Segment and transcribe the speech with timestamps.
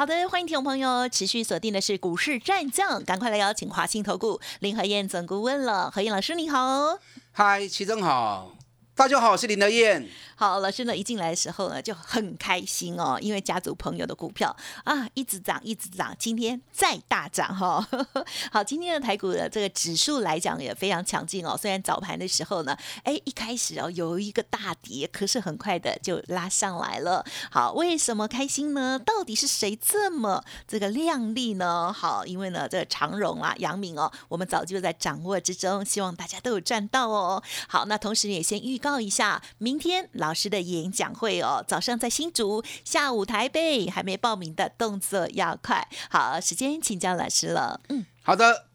[0.00, 5.90] 好的，欢迎听众朋友持续锁定的是股市战将，赶快来邀请华信投顾林和燕总顾问了。
[5.90, 6.98] 何燕老师你好，
[7.32, 8.50] 嗨，齐总好，
[9.00, 10.06] 大家好，我是林德燕。
[10.36, 14.54] 好，老师呢一进来的时候呢就很开心哦，因为家族朋友的股票
[14.84, 17.86] 啊一直涨一直涨，今天再大涨哈、
[18.52, 27.24] 好，今天的台股的这个指数来讲也非常强劲哦，虽然早盘的时候呢，哎一开始哦有一个大跌，可是很快的就拉上来了。
[27.50, 28.98] 好，为什么开心呢？
[28.98, 31.90] 到底是谁这么这个靓丽呢？
[31.90, 37.42] 好，因为呢这个长荣啊、阳明哦，我们早就在掌握之中，希望大家都有赚到哦。
[37.66, 45.86] 好，那同时也先预告一下，明天老师的演讲会哦，早上在新竹，下午台北，还没报名的动作要快。
[46.08, 47.78] 好，时间请教老师了。
[47.90, 48.66] 嗯，好的，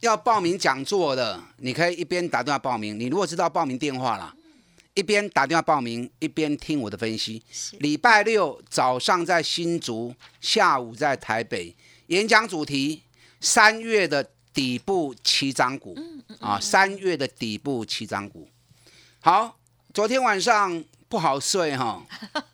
[0.00, 2.98] 要报名讲座的，你可以一边打电话报名。
[2.98, 4.34] 你如果知道报名电话啦，
[4.94, 7.42] 一边打电话报名，一边听我的分析。
[7.78, 11.74] 礼拜六早上在新竹，下午在台北，
[12.08, 13.02] 演讲主题
[13.40, 15.96] 三月的底部起涨股
[16.38, 18.48] 啊，三月的底部起涨股。
[19.24, 19.56] 好，
[19.94, 22.02] 昨天晚上不好睡哈，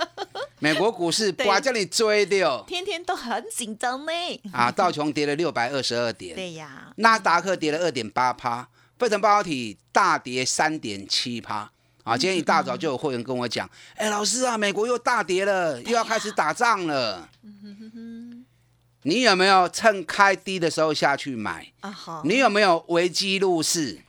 [0.60, 4.12] 美国股市对把叫你追掉天天都很紧张呢。
[4.52, 11.68] 啊，道琼跌了六百二十二点，对呀，纳达克跌了二点八趴，费城半导体大跌三点七趴。
[12.04, 13.68] 啊，今天一大早就有会员跟我讲，
[13.98, 17.28] 哎、老师啊，美国又大跌了，又要开始打仗了。
[19.02, 21.72] 你有没有趁开低的时候下去买？
[21.80, 24.02] 啊好，你有没有危机入市？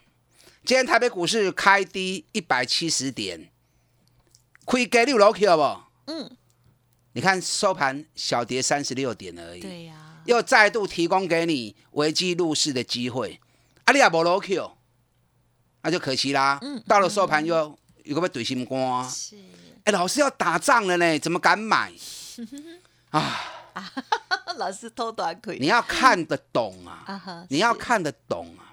[0.63, 3.49] 今天台北股市开低一百七十点，
[4.63, 6.11] 亏给六楼去好不？
[6.11, 6.37] 嗯，
[7.13, 9.61] 你看收盘小跌三十六点而已。
[9.61, 13.39] 对呀，又再度提供给你危机入市的机会，
[13.85, 14.71] 啊，你也无落 Q，
[15.81, 16.59] 那就可惜啦。
[16.61, 19.35] 嗯到了收盘又有个被怼心肝，是
[19.83, 21.91] 哎，老师要打仗了呢，怎么敢买？
[23.09, 23.41] 啊，
[24.57, 28.70] 老师偷短腿你要看得懂啊， 你要，看得懂啊。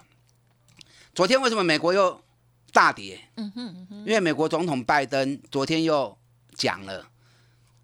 [1.19, 2.23] 昨天为什么美国又
[2.71, 3.19] 大跌？
[3.35, 6.17] 嗯哼嗯哼，因为美国总统拜登昨天又
[6.55, 7.09] 讲了，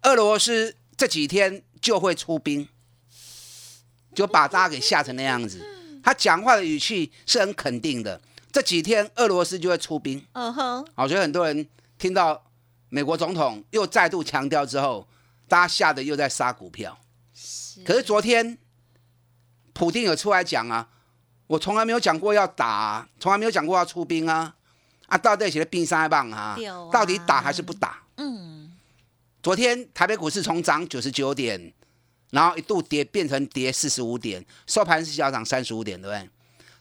[0.04, 2.66] 俄罗斯这几天就会出兵，
[4.14, 5.62] 就把大家给吓成那样子。
[6.02, 8.18] 他讲话的语气是很肯定的，
[8.50, 10.24] 这几天俄罗斯就会出兵。
[10.32, 12.42] 嗯哼，好，所以很多人听到
[12.88, 15.06] 美国总统又再度强调之后，
[15.46, 16.98] 大家吓得又在杀股票。
[17.84, 18.56] 可是昨天
[19.74, 20.88] 普丁有出来讲啊，
[21.46, 24.54] 我从来没有讲过要打、啊，从来没有讲过要出兵啊，
[25.06, 28.02] 啊，到底写的兵三棒啊啊，到底打还是不打？
[28.16, 28.72] 嗯，
[29.42, 31.72] 昨天台北股市从涨九十九点，
[32.30, 36.30] 然后一度跌变成跌四十五点，收盘是小涨三十五点，对不对？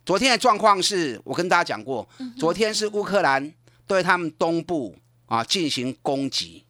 [0.04, 3.54] 昨天的状况是我跟大家讲过，昨天是乌克兰
[3.86, 4.96] 对他们东部
[5.28, 6.64] 啊进行攻击，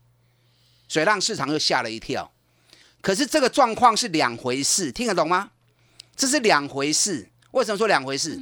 [0.88, 2.30] 所以让市场又吓了一跳。
[3.02, 5.52] 可是这个状况是两回事，听得懂吗？
[6.16, 7.30] 这是两回事。
[7.56, 8.38] 为什么说两回事？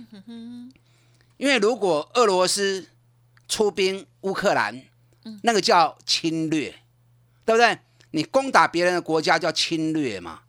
[1.37, 2.87] 因为如果俄罗斯
[3.47, 4.81] 出兵乌克兰，
[5.43, 6.73] 那个叫侵略，
[7.45, 7.77] 对不对？
[8.11, 10.41] 你攻打别人的国家叫侵略嘛。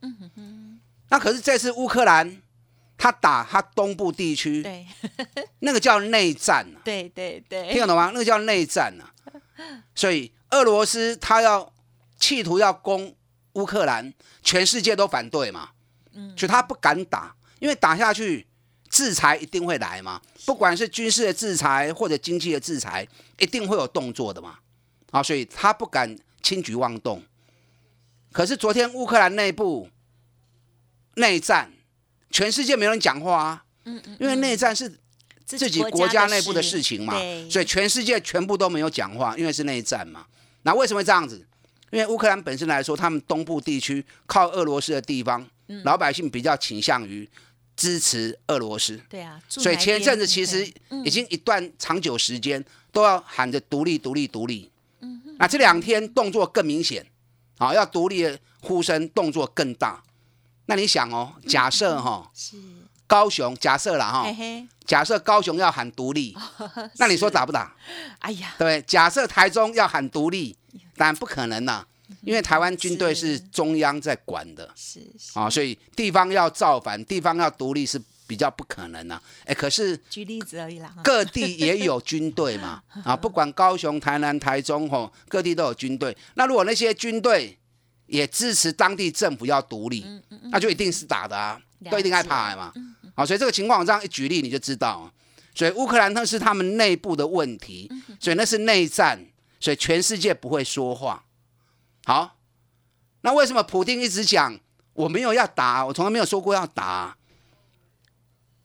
[1.11, 2.41] 那可是这次乌克兰
[2.97, 4.87] 他打他东部地区，对
[5.61, 8.11] 那个叫内战啊对对对，听得懂吗？
[8.15, 9.13] 那个叫内战啊。
[9.95, 11.71] 所以俄罗斯他要
[12.19, 13.15] 企图要攻
[13.53, 15.71] 乌克兰，全世界都反对嘛，
[16.35, 18.47] 所以他不敢打，因为打下去
[18.95, 23.05] 制裁一定会来嘛，不管是军事的制裁或者经济的制裁，
[23.41, 24.57] 一定会有动作的嘛，
[25.11, 27.21] 啊，所以他不敢轻举妄动。
[28.31, 29.89] 可是昨天乌克兰内部
[31.17, 31.73] 内战，
[32.31, 33.65] 全世界没有人讲话啊，
[34.21, 34.89] 因为内战是
[35.45, 37.15] 自己国家内部的事情嘛，
[37.51, 40.25] 所以全世界全部都没有讲话，因为是内战嘛。
[40.63, 41.45] 那为什么会这样子？
[41.91, 45.45] 因为乌克兰本身来说，他们东部地区靠俄罗斯的地方，
[45.83, 47.29] 老百姓比较倾向于
[47.77, 50.67] 支持俄罗斯，对啊，所以前一阵子其实
[51.05, 54.71] 已经一段长久时间都要喊着独立、独立、独立。
[55.39, 57.05] 那这两天动作更明显，
[57.59, 60.03] 啊，要独立的呼声动作更大。
[60.67, 62.57] 那你想哦，假设哈、是。
[63.07, 66.35] 高雄，假设了哈嘿，嘿，假设高雄要喊独立，
[66.97, 67.77] 那你说打不打？
[68.21, 68.81] 哎呀，对？
[68.83, 70.57] 假设台中要喊独立，
[70.97, 71.87] 当然不可能啦，
[72.23, 79.21] 因为台湾军队是中央在管的是是啊，所以地方要造反，地方要独立是比较不可能啊。
[79.45, 80.95] 哎，可是举例子而已啦。
[81.03, 86.17] 各地也有军队嘛， 啊，不管高雄、台南、台中吼，各地都有军队。
[86.35, 87.59] 那如果那些军队
[88.07, 90.05] 也支持当地政府要独立，
[90.51, 91.61] 那就一定是打的啊，
[91.91, 92.73] 都一定害怕嘛。
[93.17, 95.11] 好，所以这个情况我这样一举例你就知道。
[95.55, 99.25] 所以乌克兰那是他们内部的问题，所以那是内战，
[99.61, 101.25] 所以全世界不会说话。
[102.05, 102.37] 好，
[103.23, 104.59] 那为什么普京一直讲
[104.93, 107.17] 我没有要打，我从来没有说过要打？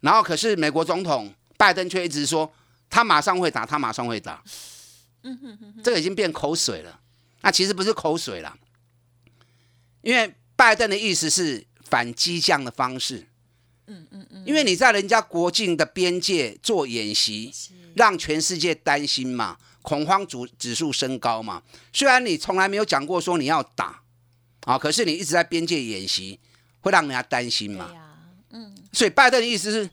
[0.01, 2.51] 然后可是美国总统拜登却一直说
[2.89, 4.43] 他马上会打，他马上会打。
[5.83, 6.99] 这个已经变口水了。
[7.41, 8.57] 那其实不是口水了，
[10.01, 13.27] 因为拜登的意思是反激将的方式。
[13.87, 17.53] 嗯嗯嗯，因为你在人家国境的边界做演习，
[17.95, 19.57] 让全世界担心嘛，
[19.89, 21.63] 恐慌指指数升高嘛。
[21.91, 23.99] 虽然你从来没有讲过说你要打
[24.65, 26.39] 啊，可是你一直在边界演习，
[26.81, 27.89] 会让人家担心嘛。
[28.51, 28.75] 嗯。
[28.93, 29.89] 所以拜登的意思是，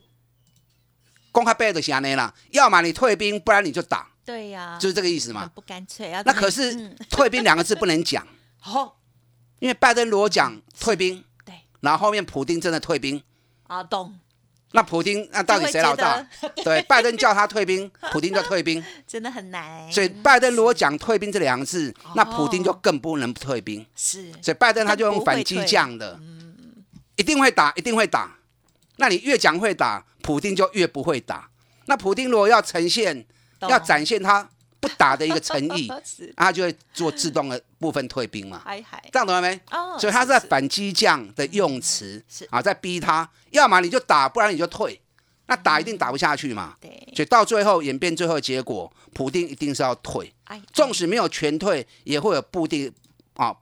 [1.32, 4.06] 公开背的是安内啦，要么你退兵，不然你就打。
[4.22, 5.50] 对呀，就是这个意思嘛。
[5.54, 8.26] 不干脆那可是退兵两个字不能讲。
[8.60, 9.00] 好，
[9.60, 13.22] 因为拜登如果讲退兵，对，然后后面普丁真的退兵。
[13.62, 14.18] 啊，懂。
[14.76, 16.24] 那普京那到底谁老大？
[16.62, 19.90] 对，拜登叫他退兵， 普京就退兵，真的很难。
[19.90, 23.84] 所以拜登如果讲退兵这两个字，那普京就更不能退兵。
[23.96, 26.20] 是，所以拜登他就用反击降的，
[27.16, 28.36] 一定会打，一定会打。
[28.96, 31.48] 那你越讲会打，普京就越不会打。
[31.86, 33.26] 那普京如果要呈现，
[33.60, 34.48] 要展现他。
[34.86, 35.90] 不打的一个诚意，
[36.36, 38.62] 他就会做自动的部分退兵嘛。
[39.12, 39.58] 这样懂了没？
[39.70, 45.00] 哦，所以他在反击将的用词啊，在逼他，要么你就打，不然你就退。
[45.48, 46.76] 那打一定打不下去嘛。
[46.80, 46.90] 对。
[47.14, 50.32] 所以到最后演变最后结果，普丁一定是要退。
[50.72, 52.92] 纵使没有全退，也会有部定
[53.34, 53.54] 啊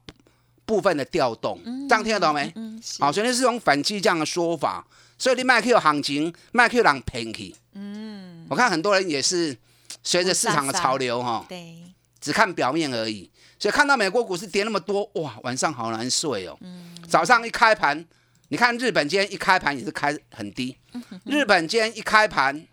[0.65, 1.61] 部分的调动。
[1.89, 2.53] 这样听得懂没？
[2.57, 2.83] 嗯。
[2.99, 4.87] 好，所以那是用反击将的说法。
[5.19, 7.55] 所以你麦克有行情，麦克让平去。
[7.75, 8.47] 嗯。
[8.49, 9.57] 我看很多人也是。
[10.05, 11.83] 随着市场的潮流，哈，对，
[12.21, 13.31] 只看表面而已。
[13.59, 16.57] 所以看到美国股市跌那么多，哇，晚上好难睡哦。
[16.61, 16.95] 嗯。
[17.09, 18.05] 早上一开盘，
[18.49, 20.77] 你看日本今天一开盘也是开很低。
[21.25, 22.67] 日本今天一开盘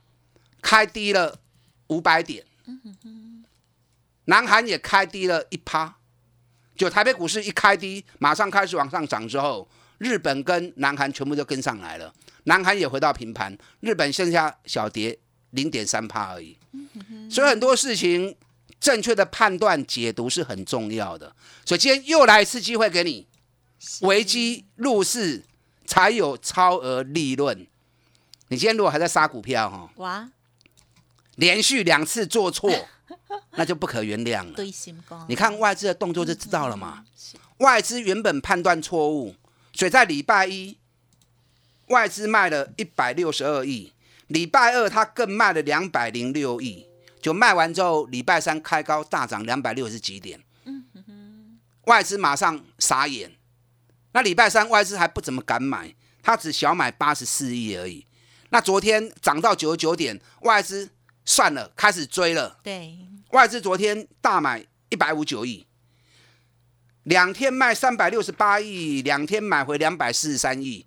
[0.62, 1.40] 开低了
[1.88, 2.46] 五百点。
[4.26, 5.96] 南韩也开低了一趴。
[6.76, 9.70] 就台北股市一开低，马上开始往上涨之后，
[10.00, 12.14] 日本跟南韩全部都跟上来了。
[12.46, 15.18] 南韩也回到平盘，日本剩下小跌
[15.52, 16.58] 零点三趴而已。
[17.30, 18.36] 所以很多事情
[18.80, 21.34] 正确的判断解读是很重要的。
[21.66, 23.26] 所以今天又来一次机会给你，
[24.02, 25.44] 危机入市
[25.86, 27.66] 才有超额利润。
[28.50, 30.30] 你今天如果还在杀股票哈，哇，
[31.36, 32.70] 连续两次做错，
[33.56, 34.62] 那就不可原谅了。
[35.28, 37.06] 你看外资的动作就知道了嘛。
[37.60, 39.36] 外资原本判断错误，
[39.74, 40.78] 所以在礼拜一
[41.88, 43.94] 外资卖了一百六十二亿。
[44.32, 46.88] 礼拜二他更卖了两百零六亿，
[47.22, 50.42] 就卖完之后，礼拜三开高大涨两百六十几点，
[51.86, 53.32] 外资马上傻眼。
[54.14, 58.06] 那礼拜三外资还不怎么敢买，他只小买八十四亿而已。
[58.50, 60.90] 那昨天涨到九十九点，外资
[61.26, 62.58] 算了，开始追了。
[62.64, 62.98] 对，
[63.32, 65.66] 外资昨天大买一百五九亿，
[67.04, 70.86] 两天卖三百六十八亿，两天买回两百四十三亿。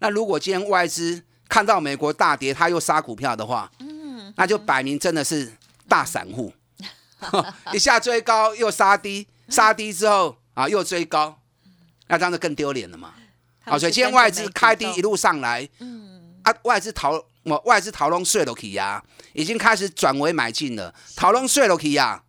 [0.00, 5.52] 那如果今天外资，看到美国大跌，他又杀股票的话，嗯，那就摆明真的是
[5.88, 6.52] 大散户，
[7.72, 11.40] 一下追高又杀低，杀低之后啊又追高，
[12.08, 13.14] 那这样就更丢脸了嘛。
[13.64, 19.02] 好，所以今天外资开低一路上来，嗯，啊外资逃我外资逃龙睡了起呀，
[19.32, 22.22] 已经开始转为买进了，逃龙睡了起呀，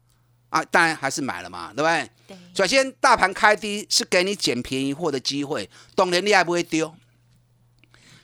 [0.50, 2.10] 啊当然还是买了嘛，对不对？
[2.28, 2.38] 对。
[2.54, 6.94] 首先大盘开低是给你捡便宜货的机会，懂人你还不会丢。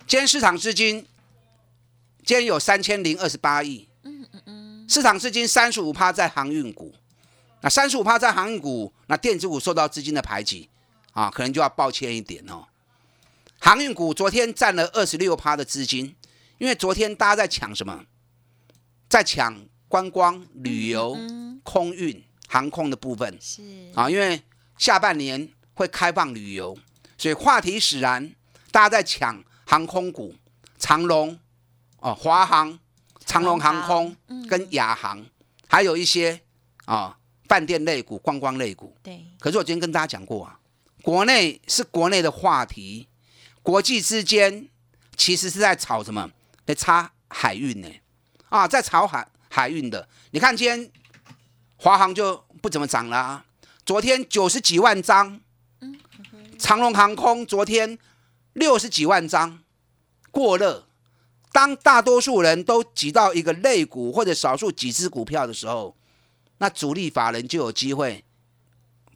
[0.08, 1.04] 今天市场资金，
[2.24, 3.90] 今天有三千零二十八亿。
[4.04, 4.86] 嗯嗯嗯。
[4.88, 6.94] 市场资金三十五趴在航运股，
[7.62, 10.70] 那三十五趴在航运股，那电子股受到资金的排挤
[11.14, 12.68] 啊，可能就要抱歉一点哦。
[13.60, 16.16] 航运股昨天占了二十六趴的资金，
[16.60, 18.06] 因为昨天大家在抢什么？
[19.10, 21.18] 在抢观光、旅游、
[21.64, 23.36] 空运、航空的部分。
[23.42, 23.64] 是
[23.96, 24.44] 啊，因为
[24.78, 26.78] 下半年会开放旅游，
[27.18, 28.36] 所以话题使然，
[28.72, 29.44] 大家在抢。
[29.66, 30.34] 航空股，
[30.78, 31.38] 长龙
[32.00, 32.78] 哦，华航、
[33.26, 34.16] 长龙航空
[34.48, 35.26] 跟亚航，
[35.68, 36.40] 还有一些
[36.86, 37.18] 啊
[37.48, 38.96] 饭店类股、观光类股。
[39.02, 39.26] 对。
[39.40, 40.60] 可是我今天跟大家讲过啊，
[41.02, 43.08] 国内是国内的话题，
[43.64, 44.70] 国际之间
[45.18, 46.30] 其实是在炒什么？
[46.66, 47.90] 在炒海运呢？
[48.50, 50.08] 啊，在炒海海运的。
[50.32, 50.92] 你看今天
[51.78, 53.44] 华航就不怎么涨了，
[53.84, 55.42] 昨天九十几万张。
[56.60, 57.98] 长龙航空昨天。
[58.56, 59.60] 六十几万张
[60.32, 60.88] 过热，
[61.52, 65.96] 当大多数人都挤到一个类股或者少数几只股票的时候，
[66.60, 68.24] 那主力法人就有机会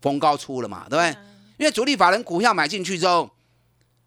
[0.01, 1.21] 逢高出了嘛，对不对？
[1.57, 3.29] 因为主力法人股票买进去之后，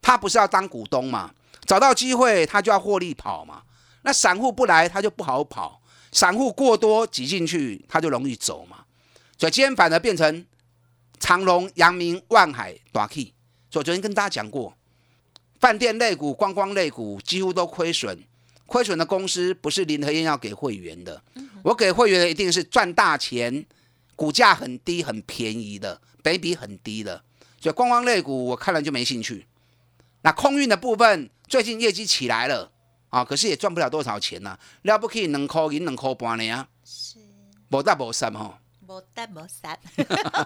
[0.03, 1.33] 他不是要当股东嘛，
[1.67, 3.63] 找到机会他就要获利跑嘛。
[4.03, 5.81] 那散户不来，他就不好跑；
[6.13, 8.85] 散户过多挤进去，他就容易走嘛。
[9.39, 10.47] 所以今天反而变成
[11.19, 13.33] 长隆、阳明、万海、大 K。
[13.71, 14.77] 所以昨天跟大家讲过，
[15.63, 18.19] 饭店类股、观光类股几乎都亏损。
[18.67, 21.23] 亏损的公司不是林和燕要给会员的，
[21.63, 23.65] 我给会员的一定是赚大钱、
[24.17, 27.23] 股价很低、很便宜的，北比很低的。
[27.61, 29.47] 所以观光类股我看了就没兴趣。
[30.23, 32.73] 那空运的部分最近业绩起来了
[33.11, 37.19] 啊，可是也赚不了多少钱呐、了不起两块银两块半呢啊，是
[37.71, 38.57] 无大无三吼。
[38.89, 39.79] 无蛋无散，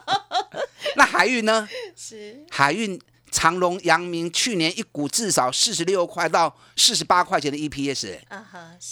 [0.94, 1.66] 那海运呢？
[1.96, 8.18] 是海运长隆、阳明去年一股至少四十六块到四十八块钱的 EPS，、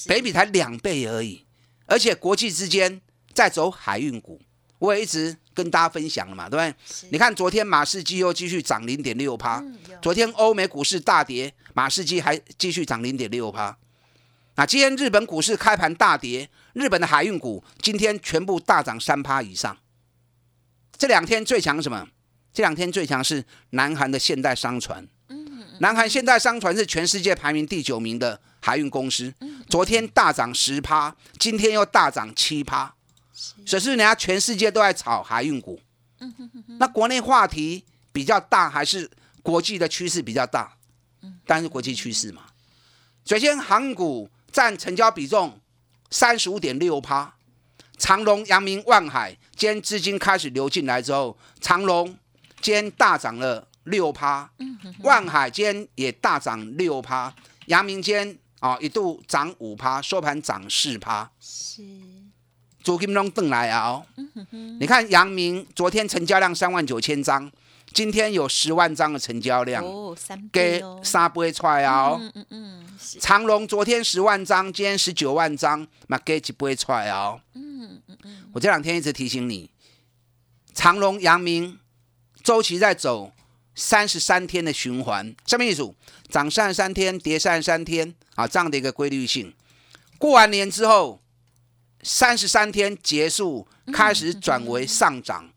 [0.06, 1.44] 北比才两倍而已，
[1.86, 3.00] 而且国际之间
[3.32, 4.40] 在走海运股，
[4.78, 7.08] 我也一直跟大家分享了嘛，对不对？
[7.10, 13.76] 你看昨天马士基又继续涨零点六趴，嗯昨天欧美股市大跌，马士基还继续涨零点六趴。
[14.56, 19.76] 那今天日本股市开盘大跌，日本的海运股今天全部大涨三趴以上。
[20.96, 22.06] 这两天最强什么？
[22.54, 25.06] 这两天最强是南韩的现代商船。
[25.80, 29.34] 南韩现代商船是全世界排名第九名的海运公司，
[29.68, 32.94] 昨天大涨十趴，今天又大涨七趴。
[33.66, 35.80] 所以是人家全世界都在炒海运股。
[36.78, 39.10] 那国内话题比较大，还是
[39.42, 40.76] 国际的趋势比较大？
[41.44, 42.42] 当然是国际趋势嘛。
[43.24, 45.58] 首先，航运股占成交比重
[46.10, 47.34] 三十五点六趴，
[47.98, 52.16] 长隆、阳明、万海，今天资金开始流进来之后，长隆
[52.64, 54.50] 今天大涨了六趴，
[55.00, 57.30] 万海今天也大涨六趴，
[57.66, 61.30] 阳明今天啊、一度涨五趴，收盘涨四趴。
[61.38, 61.82] 是
[62.82, 64.06] 租金龙邓来啊、哦！
[64.80, 67.52] 你看阳明昨天成交量三万九千张，
[67.92, 72.18] 今天有十万张的成交量，哦，三给倍哦，三倍出来啊、哦！
[72.18, 77.40] 嗯嗯嗯，是长隆昨天十万张，今天十九万张，嘛给一倍出来啊、哦！
[77.52, 79.70] 嗯嗯嗯，我这两天一直提醒你，
[80.72, 81.78] 长隆、阳明
[82.44, 83.32] 周期在走
[83.74, 85.96] 三十三天的循环，下面一组
[86.28, 89.54] 涨三十三天，跌三十三天啊，这样的一个规律性。
[90.18, 91.22] 过完年之后，
[92.02, 95.50] 三十三天结束，开始转为上涨。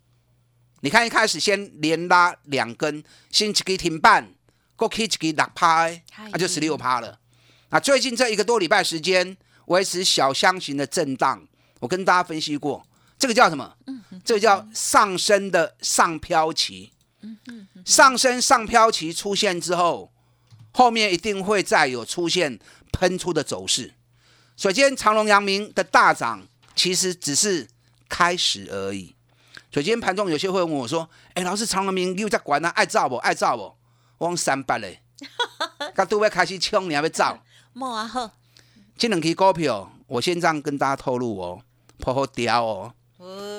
[0.80, 4.34] 你看一开始先连拉两根，先一个停半，
[4.78, 6.02] 过去一个六趴的，
[6.32, 7.20] 那就十六趴了。
[7.68, 11.46] 啊最近这一个多礼拜时间，维持小箱型的震荡，
[11.82, 12.87] 我跟大家分析过，
[13.20, 13.76] 这个叫什么？
[14.24, 16.92] 这个叫上升的上飘期。
[17.86, 20.12] 上升上飘期出现之后，
[20.72, 22.60] 后面一定会再有出现
[22.92, 23.94] 喷出的走势。
[24.56, 27.68] 所以今天长隆、阳明的大涨，其实只是
[28.10, 29.16] 开始而已。
[29.72, 33.16] 所以今天盘中有些会问我说：“哎、老师，长隆、阳明又在管啊，爱造不？
[33.18, 33.76] 爱造不？”
[34.18, 35.02] 我讲三八嘞，
[35.96, 37.44] 他都要开始冲，你还要造？
[37.74, 38.32] 莫啊好，
[38.98, 41.62] 这两期股票，我先这样跟大家透露哦，
[42.00, 42.94] 颇好屌哦，哦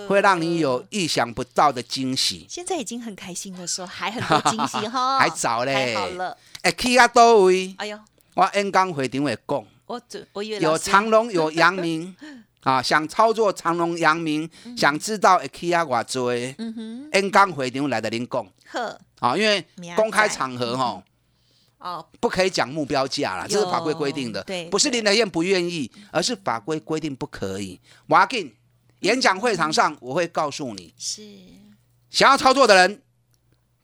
[0.08, 2.46] 会让你有意想不到的惊喜。
[2.48, 5.94] 现在已经很开心的说，还很多惊喜哈， 还早嘞。
[5.94, 7.98] 太好了，哎，去啊多位，哎呦，
[8.34, 12.14] 我 N 刚会场会讲，我准我以为有长隆有阳明。
[12.64, 18.46] 啊，想操作长隆阳明，想知道会去啊偌多的，嗯哼，，N 刚会场来的您讲。
[18.72, 21.02] 呵，啊，因为公开场合哈。
[21.78, 24.42] 哦，不可以讲目标价啦，这是法规规定的。
[24.42, 27.80] 对，不是林德燕不愿意，而是法规规定不可以。
[28.08, 28.52] 我要给
[29.00, 31.22] 演讲会场上我会告诉你，是
[32.10, 33.02] 想要操作的人，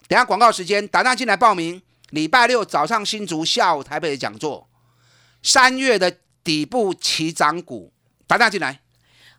[0.08, 1.82] 等下广告时间打电话进来报名。
[2.10, 4.68] 礼拜六早上新竹，下午台北的讲座，
[5.42, 7.92] 三月的底部起涨股，
[8.26, 8.83] 打电话进来。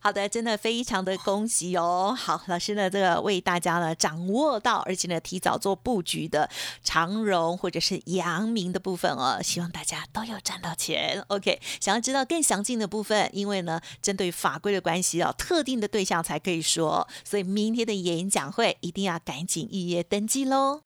[0.06, 2.16] 好的，真的非常的恭喜哦！
[2.16, 6.48] 好，老师呢，这个为大家呢掌握到，而且呢提早做布局的
[6.84, 11.24] 长荣或者是阳明的部分哦，希望大家都有赚到钱。
[11.30, 20.82] OK，想要知道更详尽的部分，因为呢针对法规的关系哦，特定的对象才可以说，所以明天的演讲会一定要赶紧预约登记喽。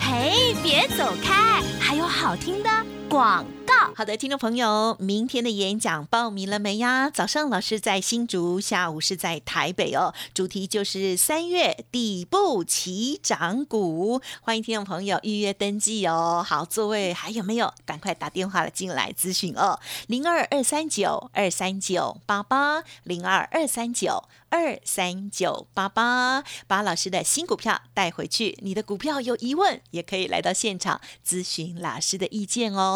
[0.00, 2.68] 嘿，别走开，还有好听的
[3.08, 3.74] 广告。
[3.94, 7.08] 好的，听众朋友，明天的演讲报名了没呀？
[7.08, 10.12] 早上老师在新竹，下午是在台北哦。
[10.34, 16.44] 主题就是三月底部起涨股，欢迎听众朋友预约登记哦。
[16.46, 17.72] 好，座位还有没有？
[17.84, 24.24] 赶快打电话了进来咨询哦，零二二三九二三九八八，零二二三九。
[24.48, 28.56] 二二三九八八，把老师的新股票带回去。
[28.62, 32.95] 你的股票有疑问，也可以来到现场咨询老师的意见哦。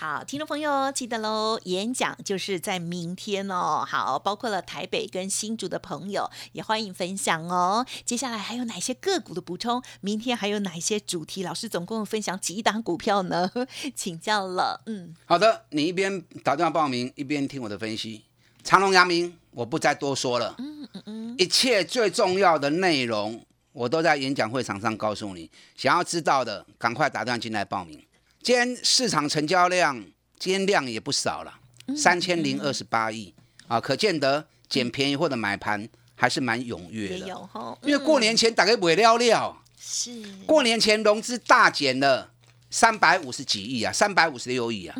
[0.00, 3.84] 好，听众朋友记得喽，演讲就是在明天哦。
[3.84, 7.84] 好，包括了台北跟新竹的朋友，也欢迎分享哦。
[8.04, 9.82] 接下来还有哪些个股的补充？
[10.00, 11.42] 明天还有哪一些主题？
[11.42, 13.50] 老师总共分享几档股票呢？
[13.96, 18.22] 请教了，嗯，好的，你一边打电话报名，一边听我的分析。
[18.62, 20.54] 长隆、阳明，我不再多说了。
[20.58, 25.50] 嗯嗯嗯，一切最重要的内容，我都在演讲会场上告诉你。
[25.74, 28.00] 想要知道的，赶快打电话进来报名。
[28.48, 29.94] 今天市场成交量，
[30.38, 31.52] 今天量也不少了，
[31.94, 33.34] 三千零二十八亿。
[33.66, 37.28] 啊，可见得捡便宜或者买盘还是蛮踊跃的。
[37.28, 40.24] 有因为过年前大概不会了了，是。
[40.46, 42.30] 过年前融资大减了
[42.70, 44.96] 三百五十几亿啊，三百五十六亿啊，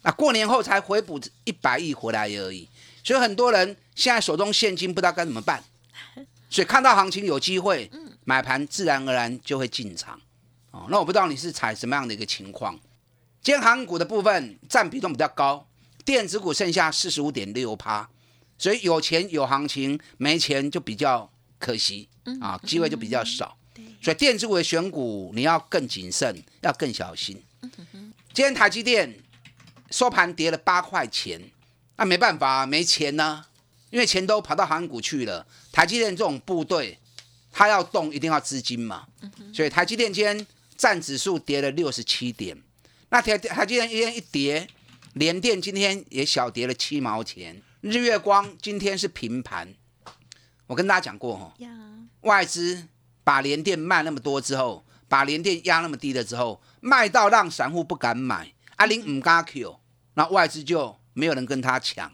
[0.00, 2.66] 啊，过年后才回补一百亿回来而已，
[3.04, 5.62] 所以很多人现在手中现金不知道该怎么办，
[6.48, 7.90] 所以看到行情有机会，
[8.24, 10.18] 买盘自然而然就会进场。
[10.70, 12.78] 哦，那我不知道你是采什么样的一个情况。
[13.42, 15.66] 今天航股的部分占比重比较高，
[16.04, 18.08] 电子股剩下四十五点六趴，
[18.58, 21.28] 所以有钱有行情，没钱就比较
[21.58, 22.08] 可惜
[22.40, 23.56] 啊，机会就比较少。
[24.02, 27.42] 所以电子股的选股你要更谨慎，要更小心。
[28.32, 29.18] 今天台积电
[29.90, 31.40] 收盘跌了八块钱，
[31.96, 33.44] 那没办法，没钱呢，
[33.88, 35.46] 因为钱都跑到航股去了。
[35.72, 36.98] 台积电这种部队，
[37.50, 39.06] 它要动一定要资金嘛，
[39.52, 40.46] 所以台积电今天。
[40.80, 42.56] 占指数跌了六十七点，
[43.10, 44.66] 那台台积电一天一跌，
[45.12, 49.74] 联电今天也小跌了七毛钱，日月光今天是平盘。
[50.66, 51.54] 我跟大家讲过哈，
[52.22, 52.88] 外资
[53.22, 59.78] 把联电卖那么多之后，把联电压那么低了之后，卖到让散户不敢买，阿林唔加 Q，
[60.14, 62.10] 那外资就没有人跟他抢，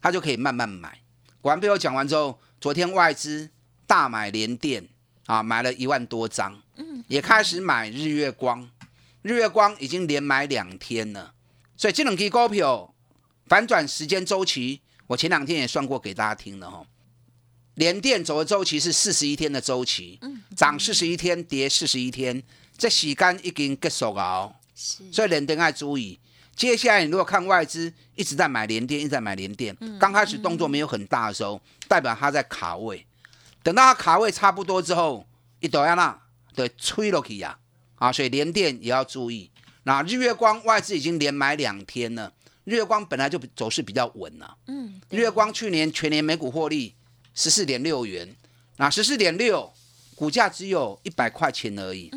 [0.00, 1.02] 他就可以慢慢买。
[1.42, 3.50] 果然被我讲完之后，昨天外资
[3.86, 4.88] 大买联电。
[5.26, 8.68] 啊，买了一万多张，嗯，也开始买日月光，
[9.22, 11.34] 日月光已经连买两天了，
[11.76, 12.94] 所以这两支股票
[13.46, 16.84] 反转时间周期，我前两天也算过给大家听了哈。
[17.74, 22.42] 连电走的周期是四十一天的周期，嗯，涨四十一天，跌四十一天，
[22.78, 26.18] 这时间已经结束了，是，所以连电要注意。
[26.54, 33.04] 接下来你如果看外资一直在买连电，一直在买连电，刚开始动作没有很大的时候，代表它在卡位。
[33.62, 35.26] 等到它卡位差不多之后，
[35.60, 36.18] 一抖下那
[36.56, 37.56] 对吹落去呀，
[37.96, 39.50] 啊，所以连电也要注意。
[39.84, 42.32] 那日月光外资已经连买两天了，
[42.64, 44.56] 日月光本来就走势比较稳了。
[44.66, 46.94] 嗯，日月光去年全年每股获利
[47.34, 48.34] 十四点六元，
[48.78, 49.72] 那十四点六
[50.16, 52.10] 股价只有一百块钱而已，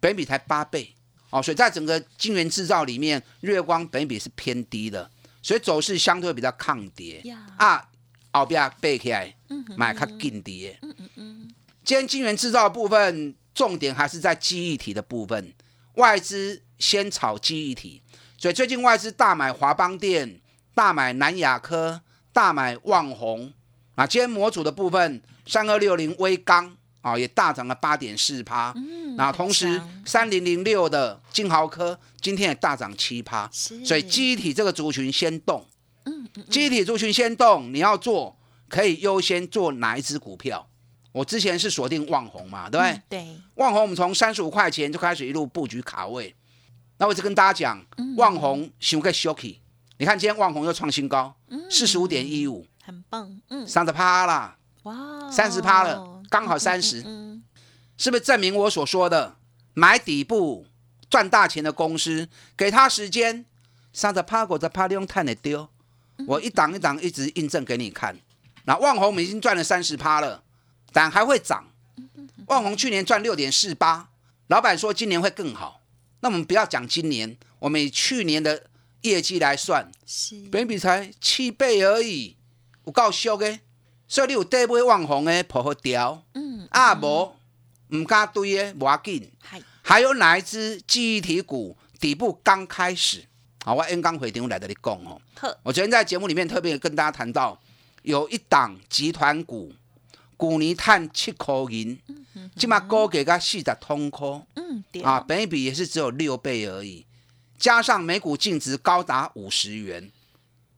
[0.00, 0.92] 本比才八倍。
[1.30, 5.08] 哦，所以在整个晶圆制造里面，日月光本比是偏低的，
[5.42, 7.22] 所以走势相对比较抗跌。
[7.58, 7.86] 啊。
[8.30, 9.34] 后边背起来，
[9.76, 10.78] 买较紧跌。
[10.82, 11.54] 嗯嗯嗯。
[11.84, 15.52] 今天晶圆制造部分重点还是在记忆体的部分，
[15.94, 18.00] 外资先炒记忆体，
[18.36, 20.40] 所以最近外资大买华邦电、
[20.76, 22.00] 大买南亚科、
[22.32, 23.52] 大买旺宏。
[23.96, 28.72] 啊，今天模组的部分，三二六零微钢啊也大涨了八点四趴。
[28.76, 29.16] 嗯。
[29.16, 33.50] 那同时三零零六的金豪科今天也大涨七趴。
[33.52, 35.66] 所以记忆体这个族群先动。
[36.48, 40.70] 集体族群先动，你要做可以优先做哪一只股票？
[41.12, 43.02] 我之前是锁定旺红嘛，对不对？
[43.08, 46.34] 对，旺红我们从三十五块钱就开始一路布局卡位。
[46.98, 49.58] 那我就跟大家讲，旺宏想个 shocky，
[49.98, 51.34] 你看今天旺红又创新高，
[51.70, 57.42] 四十五点一五，很棒，嗯，三十趴啦，哇，三十趴了，刚好三十，嗯
[57.96, 59.36] 是不是证明我所说的
[59.74, 60.66] 买底部
[61.10, 63.44] 赚大钱的公司，给他时间，
[63.92, 65.68] 三十趴或者趴利用碳的丢？
[66.26, 68.16] 我一档一档一直印证给你看。
[68.64, 70.42] 那旺红我们已经赚了三十趴了，
[70.92, 71.66] 但还会涨。
[72.46, 74.08] 万宏去年赚六点四八，
[74.46, 75.80] 老板说今年会更好。
[76.20, 78.64] 那我们不要讲今年，我们以去年的
[79.02, 82.36] 业绩来算，是本比才七倍而已，
[82.84, 83.60] 有够俗的。
[84.08, 87.36] 所以你有底买万宏的破好掉，嗯啊无
[87.88, 89.30] 唔敢堆的无要紧。
[89.40, 93.24] 嗨还有哪一只记忆体股底部刚开始？
[93.64, 95.20] 好，我 N 刚回电来这里讲哦。
[95.62, 97.60] 我昨天在节目里面特别跟大家谈到，
[98.02, 99.72] 有一档集团股，
[100.38, 101.98] 股年碳七块银，
[102.56, 104.26] 起码高给个四十通块。
[104.54, 105.02] 嗯对。
[105.02, 107.04] 啊，本一比也是只有六倍而已，
[107.58, 110.10] 加上每股净值高达五十元。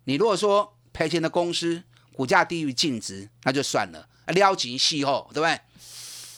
[0.05, 1.83] 你如果说赔钱的公司
[2.15, 5.61] 股价低于净值，那就算了，啊撩紧细后，对不对？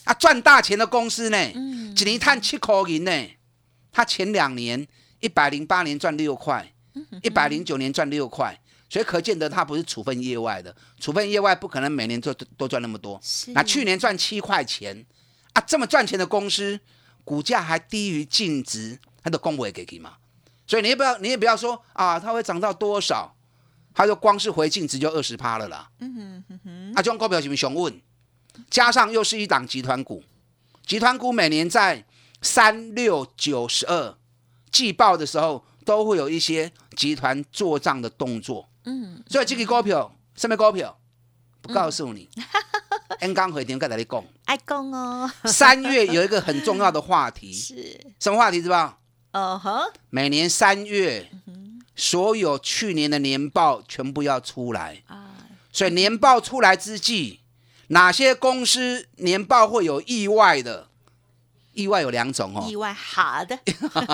[0.04, 1.94] 啊，赚大钱的公司呢，嗯。
[1.96, 3.28] 一年赚七块银呢，
[3.92, 4.84] 他前两年
[5.20, 6.72] 一百零八年赚六块，
[7.22, 8.60] 一百零九年赚六块，
[8.92, 13.18] 所以可见得它不是处分业外的，处分业外不可能每年都都赚那么多。
[13.54, 15.06] 那去年赚七块钱
[15.54, 16.78] 啊，这么赚钱的公司，
[17.24, 20.16] 股价还低于净值，它的公不会给你嘛。
[20.66, 23.34] 所以你也不要，你也不要说啊，它会涨到多少，
[23.94, 25.88] 它就光是回净值就二十趴了啦。
[26.00, 27.98] 嗯哼哼哼，啊，这种股票是不是熊问？
[28.68, 30.22] 加上又是一档集团股，
[30.84, 32.04] 集团股每年在
[32.42, 34.14] 三六九十二
[34.70, 38.68] 季报的时候，都会有一些集团做账的动作。
[38.84, 40.98] 嗯所以这个股票什么股票？
[41.60, 42.28] 不告诉你。
[43.20, 48.98] N 刚回电跟大家讲，爱公哦，三月有一个很重要的话题， 是什么话题知道？
[49.32, 51.30] 哦呵，每年三月，
[51.94, 55.02] 所有去年的年报全部要出来。
[55.06, 55.28] 啊
[55.70, 57.40] 所以年报出来之际，
[57.88, 60.88] 哪些公司年报会有意外的？
[61.72, 63.58] 意外有两种哦意，外好的，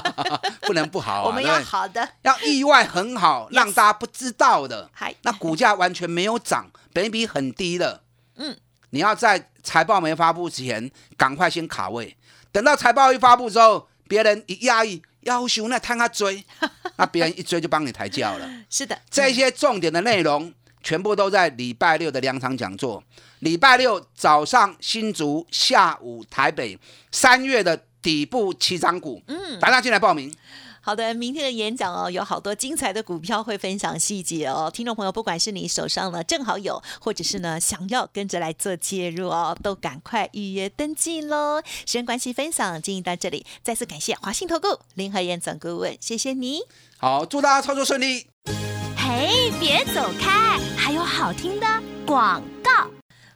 [0.62, 4.90] 不能不好啊， 我们要好的，要意外很好，让大家不知道的。
[4.92, 8.02] 嗨，那股价完全没有涨，本益比很低的，
[8.36, 8.56] 嗯，
[8.90, 12.16] 你要在财报没发布之前，赶快先卡位，
[12.52, 16.44] 等到财报一发布之后，别人一压抑，要求那探他追，
[16.96, 18.48] 那别人一追就帮你抬轿了。
[18.70, 23.02] 是的，这些重点的内容，全部都在礼拜六的两场讲座。
[23.40, 26.78] 礼拜六早上新竹，下午台北，
[27.12, 30.34] 三月的底部起涨股，嗯，大家进来报名。
[30.80, 34.70] 好的，明天的演讲哦，有好多精彩的股票会分享细节哦。
[34.72, 41.60] 听众朋友，不管是你手上呢正好有，或者是呢想要跟着来做介入哦，都赶快预约登记喽。
[41.64, 46.60] 时间关系，分享进行到这里，再次感谢华信投顾林和燕总顾问，谢谢你。
[46.96, 48.26] 好，祝大家操作顺利。
[48.96, 51.66] 嘿，别走开，还有好听的
[52.06, 52.88] 广告。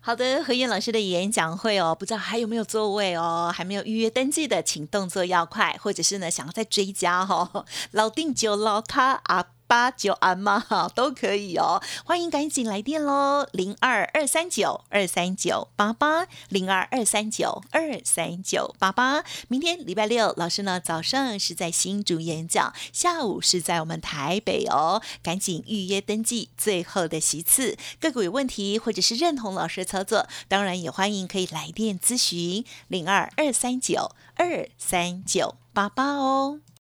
[0.04, 3.52] 好的，何燕老师的演讲会哦，不知道还有没有座位哦？
[3.54, 9.46] 还没有预约登记的，请动作要快，或者是呢想要再追加哦，老定就老卡啊。
[9.72, 19.24] 八九安嘛哈都可以哦，欢迎赶紧来电喽，零二二三九二三九八八零二二三九二三九八八。
[19.48, 27.78] 明天礼拜六，老师呢早上是在新竹演讲，下午是在我们台北哦，赶紧预约登记，最后的席次。
[27.98, 36.60] 个股有问题或者是认同老师的操作，当然也欢迎可以来电咨询零二二三九二三九八八哦。